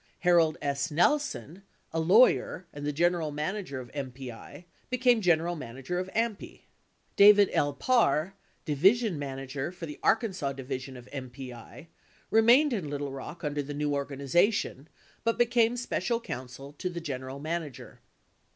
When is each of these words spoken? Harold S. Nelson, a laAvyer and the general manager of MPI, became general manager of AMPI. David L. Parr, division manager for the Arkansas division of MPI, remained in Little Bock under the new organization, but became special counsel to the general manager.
Harold 0.21 0.57
S. 0.63 0.89
Nelson, 0.89 1.61
a 1.93 2.01
laAvyer 2.01 2.63
and 2.73 2.87
the 2.87 2.91
general 2.91 3.29
manager 3.29 3.79
of 3.79 3.91
MPI, 3.91 4.63
became 4.89 5.21
general 5.21 5.55
manager 5.55 5.99
of 5.99 6.09
AMPI. 6.15 6.61
David 7.15 7.51
L. 7.53 7.71
Parr, 7.73 8.33
division 8.65 9.19
manager 9.19 9.71
for 9.71 9.85
the 9.85 9.99
Arkansas 10.01 10.53
division 10.53 10.97
of 10.97 11.05
MPI, 11.13 11.85
remained 12.31 12.73
in 12.73 12.89
Little 12.89 13.11
Bock 13.11 13.43
under 13.43 13.61
the 13.61 13.75
new 13.75 13.93
organization, 13.93 14.87
but 15.23 15.37
became 15.37 15.77
special 15.77 16.19
counsel 16.19 16.73
to 16.79 16.89
the 16.89 16.99
general 16.99 17.37
manager. 17.39 17.99